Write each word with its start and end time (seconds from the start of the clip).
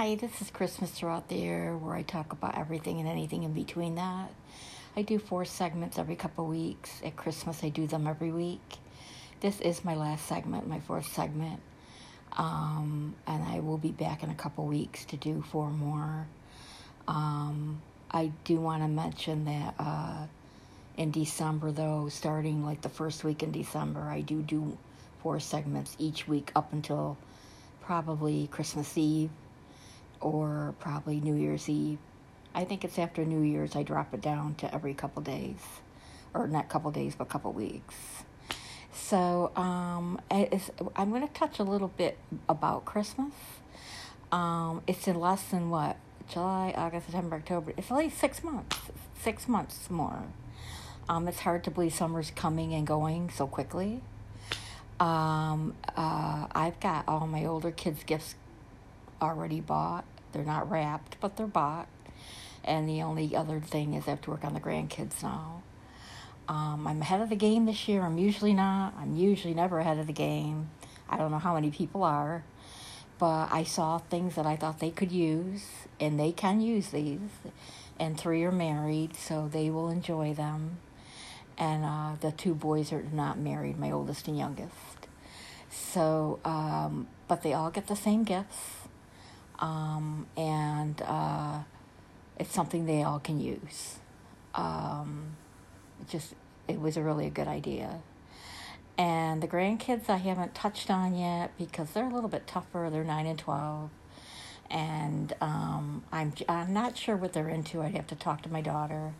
Hi, 0.00 0.14
this 0.14 0.40
is 0.40 0.50
Christmas 0.50 0.90
Throughout 0.90 1.28
the 1.28 1.34
Year, 1.34 1.76
where 1.76 1.94
I 1.94 2.00
talk 2.00 2.32
about 2.32 2.56
everything 2.56 3.00
and 3.00 3.06
anything 3.06 3.42
in 3.42 3.52
between 3.52 3.96
that. 3.96 4.30
I 4.96 5.02
do 5.02 5.18
four 5.18 5.44
segments 5.44 5.98
every 5.98 6.16
couple 6.16 6.46
weeks. 6.46 7.02
At 7.04 7.16
Christmas, 7.16 7.62
I 7.62 7.68
do 7.68 7.86
them 7.86 8.06
every 8.06 8.32
week. 8.32 8.62
This 9.40 9.60
is 9.60 9.84
my 9.84 9.94
last 9.94 10.24
segment, 10.24 10.66
my 10.66 10.80
fourth 10.80 11.12
segment. 11.12 11.60
Um, 12.32 13.14
and 13.26 13.44
I 13.44 13.60
will 13.60 13.76
be 13.76 13.90
back 13.90 14.22
in 14.22 14.30
a 14.30 14.34
couple 14.34 14.64
weeks 14.64 15.04
to 15.04 15.18
do 15.18 15.42
four 15.42 15.68
more. 15.68 16.26
Um, 17.06 17.82
I 18.10 18.32
do 18.44 18.56
want 18.56 18.82
to 18.82 18.88
mention 18.88 19.44
that 19.44 19.74
uh, 19.78 20.24
in 20.96 21.10
December, 21.10 21.72
though, 21.72 22.08
starting 22.08 22.64
like 22.64 22.80
the 22.80 22.88
first 22.88 23.22
week 23.22 23.42
in 23.42 23.52
December, 23.52 24.00
I 24.00 24.22
do 24.22 24.40
do 24.40 24.78
four 25.22 25.40
segments 25.40 25.94
each 25.98 26.26
week 26.26 26.52
up 26.56 26.72
until 26.72 27.18
probably 27.82 28.46
Christmas 28.46 28.96
Eve 28.96 29.28
or 30.20 30.74
probably 30.80 31.20
New 31.20 31.34
Year's 31.34 31.68
Eve. 31.68 31.98
I 32.54 32.64
think 32.64 32.84
it's 32.84 32.98
after 32.98 33.24
New 33.24 33.42
Year's 33.42 33.76
I 33.76 33.82
drop 33.82 34.12
it 34.12 34.20
down 34.20 34.54
to 34.56 34.74
every 34.74 34.94
couple 34.94 35.22
days, 35.22 35.60
or 36.34 36.46
not 36.46 36.68
couple 36.68 36.90
days, 36.90 37.14
but 37.16 37.28
couple 37.28 37.52
weeks. 37.52 37.94
So 38.92 39.52
um, 39.56 40.20
I'm 40.30 41.10
going 41.10 41.26
to 41.26 41.32
touch 41.32 41.58
a 41.58 41.62
little 41.62 41.88
bit 41.88 42.18
about 42.48 42.84
Christmas. 42.84 43.32
Um, 44.32 44.82
it's 44.86 45.06
in 45.08 45.18
less 45.18 45.42
than 45.44 45.70
what 45.70 45.96
July, 46.28 46.72
August, 46.76 47.06
September, 47.06 47.36
October. 47.36 47.72
It's 47.76 47.90
only 47.90 48.10
six 48.10 48.44
months. 48.44 48.78
Six 49.20 49.48
months 49.48 49.90
more. 49.90 50.24
Um, 51.08 51.26
it's 51.26 51.40
hard 51.40 51.64
to 51.64 51.70
believe 51.70 51.92
summer's 51.92 52.30
coming 52.30 52.72
and 52.72 52.86
going 52.86 53.30
so 53.30 53.46
quickly. 53.46 54.00
Um, 55.00 55.74
uh, 55.96 56.46
I've 56.52 56.78
got 56.78 57.04
all 57.08 57.26
my 57.26 57.44
older 57.44 57.70
kids' 57.70 58.04
gifts 58.04 58.34
already 59.20 59.60
bought. 59.60 60.04
They're 60.32 60.44
not 60.44 60.70
wrapped, 60.70 61.16
but 61.20 61.36
they're 61.36 61.46
bought. 61.46 61.88
And 62.64 62.88
the 62.88 63.02
only 63.02 63.34
other 63.34 63.60
thing 63.60 63.94
is 63.94 64.06
I 64.06 64.10
have 64.10 64.20
to 64.22 64.30
work 64.30 64.44
on 64.44 64.54
the 64.54 64.60
grandkids 64.60 65.22
now. 65.22 65.62
Um, 66.48 66.86
I'm 66.86 67.00
ahead 67.00 67.20
of 67.20 67.30
the 67.30 67.36
game 67.36 67.66
this 67.66 67.88
year. 67.88 68.02
I'm 68.02 68.18
usually 68.18 68.52
not. 68.52 68.94
I'm 68.98 69.16
usually 69.16 69.54
never 69.54 69.78
ahead 69.78 69.98
of 69.98 70.06
the 70.06 70.12
game. 70.12 70.70
I 71.08 71.16
don't 71.16 71.30
know 71.30 71.38
how 71.38 71.54
many 71.54 71.70
people 71.70 72.02
are, 72.02 72.44
but 73.18 73.48
I 73.52 73.64
saw 73.64 73.98
things 73.98 74.34
that 74.34 74.46
I 74.46 74.56
thought 74.56 74.80
they 74.80 74.90
could 74.90 75.12
use, 75.12 75.64
and 75.98 76.18
they 76.18 76.32
can 76.32 76.60
use 76.60 76.90
these. 76.90 77.20
And 77.98 78.18
three 78.18 78.42
are 78.44 78.52
married, 78.52 79.14
so 79.14 79.48
they 79.48 79.70
will 79.70 79.90
enjoy 79.90 80.34
them. 80.34 80.78
And 81.56 81.84
uh, 81.84 82.16
the 82.20 82.32
two 82.32 82.54
boys 82.54 82.92
are 82.92 83.02
not 83.02 83.38
married, 83.38 83.78
my 83.78 83.90
oldest 83.90 84.26
and 84.26 84.38
youngest. 84.38 84.74
So, 85.70 86.40
um, 86.44 87.06
but 87.28 87.42
they 87.42 87.52
all 87.52 87.70
get 87.70 87.86
the 87.86 87.96
same 87.96 88.24
gifts 88.24 88.79
um, 89.60 90.26
and 90.36 91.00
uh, 91.02 91.60
it's 92.38 92.52
something 92.52 92.86
they 92.86 93.02
all 93.02 93.20
can 93.20 93.40
use. 93.40 93.98
Um, 94.54 95.36
it 96.00 96.08
just 96.08 96.34
it 96.66 96.80
was 96.80 96.96
a 96.96 97.02
really 97.02 97.26
a 97.26 97.30
good 97.30 97.48
idea. 97.48 98.00
And 98.98 99.42
the 99.42 99.48
grandkids 99.48 100.08
I 100.08 100.16
haven't 100.16 100.54
touched 100.54 100.90
on 100.90 101.16
yet 101.16 101.52
because 101.56 101.92
they're 101.92 102.08
a 102.08 102.12
little 102.12 102.28
bit 102.28 102.46
tougher. 102.46 102.88
They're 102.90 103.04
nine 103.04 103.26
and 103.26 103.38
twelve, 103.38 103.90
and 104.70 105.32
um, 105.40 106.04
I'm 106.12 106.32
I'm 106.48 106.72
not 106.72 106.96
sure 106.96 107.16
what 107.16 107.32
they're 107.32 107.48
into. 107.48 107.82
I'd 107.82 107.94
have 107.94 108.06
to 108.08 108.16
talk 108.16 108.42
to 108.42 108.50
my 108.50 108.60
daughter. 108.60 109.12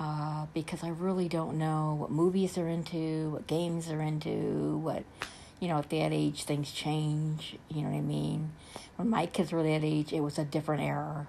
Uh, 0.00 0.46
because 0.54 0.84
I 0.84 0.90
really 0.90 1.28
don't 1.28 1.58
know 1.58 1.96
what 1.98 2.12
movies 2.12 2.54
they're 2.54 2.68
into, 2.68 3.30
what 3.30 3.48
games 3.48 3.88
they're 3.88 4.00
into, 4.00 4.78
what 4.78 5.02
you 5.60 5.68
know, 5.68 5.78
at 5.78 5.90
that 5.90 6.12
age, 6.12 6.44
things 6.44 6.70
change. 6.70 7.56
You 7.68 7.82
know 7.82 7.88
what 7.88 7.98
I 7.98 8.02
mean? 8.02 8.52
When 8.96 9.10
my 9.10 9.26
kids 9.26 9.52
were 9.52 9.62
that 9.62 9.84
age, 9.84 10.12
it 10.12 10.20
was 10.20 10.38
a 10.38 10.44
different 10.44 10.82
era. 10.82 11.28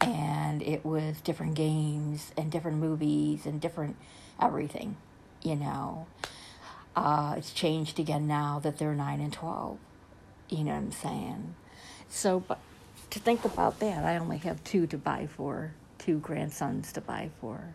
And 0.00 0.62
it 0.62 0.84
was 0.84 1.20
different 1.20 1.54
games 1.54 2.32
and 2.36 2.50
different 2.50 2.78
movies 2.78 3.46
and 3.46 3.60
different 3.60 3.96
everything, 4.40 4.96
you 5.42 5.54
know. 5.54 6.06
Uh, 6.96 7.34
it's 7.36 7.52
changed 7.52 8.00
again 8.00 8.26
now 8.26 8.58
that 8.58 8.78
they're 8.78 8.94
9 8.94 9.20
and 9.20 9.32
12. 9.32 9.78
You 10.50 10.64
know 10.64 10.72
what 10.72 10.78
I'm 10.78 10.92
saying? 10.92 11.54
So, 12.08 12.40
but 12.40 12.58
to 13.10 13.20
think 13.20 13.44
about 13.44 13.78
that, 13.78 14.04
I 14.04 14.16
only 14.16 14.38
have 14.38 14.62
two 14.64 14.86
to 14.88 14.98
buy 14.98 15.28
for, 15.28 15.72
two 15.98 16.18
grandsons 16.18 16.92
to 16.94 17.00
buy 17.00 17.30
for. 17.40 17.74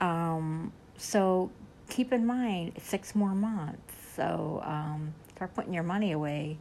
Um, 0.00 0.72
so 0.96 1.50
keep 1.88 2.12
in 2.12 2.26
mind, 2.26 2.72
six 2.82 3.14
more 3.14 3.34
months 3.34 3.99
so 4.20 4.60
um, 4.66 5.14
start 5.34 5.54
putting 5.54 5.72
your 5.72 5.82
money 5.82 6.12
away 6.12 6.58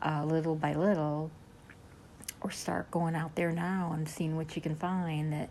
uh, 0.00 0.24
little 0.24 0.54
by 0.54 0.74
little, 0.74 1.28
or 2.40 2.52
start 2.52 2.88
going 2.92 3.16
out 3.16 3.34
there 3.34 3.50
now 3.50 3.90
and 3.94 4.08
seeing 4.08 4.36
what 4.36 4.54
you 4.54 4.62
can 4.62 4.76
find 4.76 5.32
that 5.32 5.48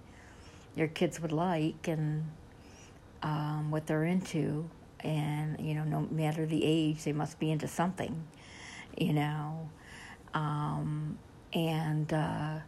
your 0.74 0.88
kids 0.88 1.20
would 1.20 1.34
like 1.34 1.90
and 1.90 2.24
um, 3.24 3.72
what 3.72 3.86
they're 3.88 4.06
into. 4.06 4.70
And, 5.02 5.60
you 5.60 5.76
know, 5.76 5.84
no 5.84 6.08
matter 6.12 6.46
the 6.46 6.64
age, 6.64 7.04
they 7.04 7.12
must 7.12 7.40
be 7.40 7.52
into 7.52 7.68
something, 7.68 8.24
you 8.98 9.12
know. 9.12 9.70
Um, 10.34 11.18
and 11.52 12.14
uh, 12.14 12.60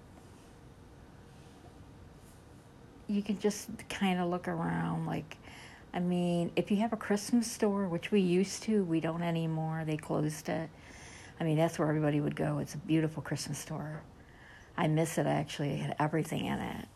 you 3.08 3.22
can 3.22 3.40
just 3.40 3.70
kind 3.88 4.20
of 4.20 4.28
look 4.28 4.50
around 4.50 5.06
like, 5.06 5.38
I 5.96 6.00
mean, 6.02 6.52
if 6.58 6.70
you 6.72 6.78
have 6.78 6.92
a 6.92 6.98
Christmas 6.98 7.50
store, 7.50 7.88
which 7.88 8.12
we 8.12 8.20
used 8.20 8.64
to, 8.64 8.84
we 8.84 9.00
don't 9.00 9.24
anymore, 9.24 9.84
they 9.86 9.96
closed 9.96 10.50
it. 10.50 10.70
I 11.40 11.44
mean, 11.46 11.56
that's 11.56 11.80
where 11.80 11.88
everybody 11.88 12.20
would 12.20 12.36
go. 12.36 12.60
It's 12.60 12.74
a 12.74 12.78
beautiful 12.80 13.24
Christmas 13.24 13.58
store. 13.58 14.02
I 14.78 14.90
miss 14.90 15.18
it 15.18 15.26
I 15.26 15.32
actually, 15.32 15.72
it 15.72 15.80
had 15.80 15.96
everything 15.98 16.48
in 16.48 16.60
it. 16.60 16.88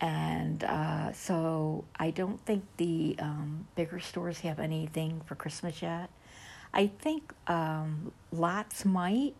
And 0.00 0.64
uh, 0.64 1.12
so 1.12 1.84
I 1.96 2.10
don't 2.10 2.44
think 2.44 2.64
the 2.78 3.14
um, 3.20 3.68
bigger 3.76 4.00
stores 4.00 4.40
have 4.40 4.58
anything 4.58 5.20
for 5.24 5.36
Christmas 5.36 5.80
yet. 5.80 6.10
I 6.74 6.88
think 6.88 7.32
um, 7.46 8.10
lots 8.32 8.84
might. 8.84 9.34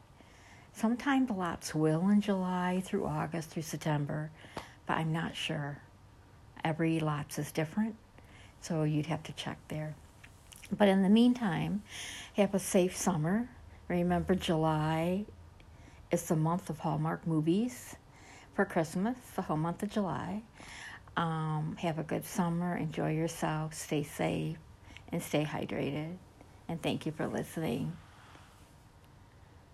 Sometimes 0.74 1.30
lots 1.30 1.74
will 1.74 2.08
in 2.08 2.20
July 2.20 2.82
through 2.84 3.06
August 3.06 3.50
through 3.50 3.62
September, 3.62 4.30
but 4.86 4.96
I'm 4.96 5.12
not 5.12 5.34
sure. 5.34 5.78
Every 6.62 7.00
lots 7.00 7.38
is 7.38 7.50
different. 7.50 7.96
So 8.60 8.84
you'd 8.84 9.06
have 9.06 9.22
to 9.24 9.32
check 9.32 9.58
there. 9.68 9.94
But 10.76 10.88
in 10.88 11.02
the 11.02 11.08
meantime, 11.08 11.82
have 12.34 12.54
a 12.54 12.58
safe 12.58 12.96
summer. 12.96 13.48
Remember, 13.88 14.34
July 14.34 15.24
is 16.10 16.22
the 16.24 16.36
month 16.36 16.70
of 16.70 16.78
Hallmark 16.78 17.26
movies 17.26 17.96
for 18.54 18.64
Christmas, 18.64 19.16
the 19.34 19.42
whole 19.42 19.56
month 19.56 19.82
of 19.82 19.90
July. 19.90 20.42
Um, 21.16 21.76
have 21.80 21.98
a 21.98 22.02
good 22.02 22.24
summer, 22.24 22.76
enjoy 22.76 23.12
yourself, 23.12 23.74
stay 23.74 24.02
safe, 24.02 24.56
and 25.10 25.22
stay 25.22 25.44
hydrated. 25.44 26.16
And 26.68 26.80
thank 26.80 27.04
you 27.04 27.12
for 27.12 27.26
listening. 27.26 27.96